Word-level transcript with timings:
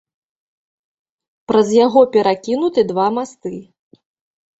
Праз 1.51 1.67
яго 1.85 2.01
перакінуты 2.15 2.81
два 2.93 3.05
масты. 3.19 3.53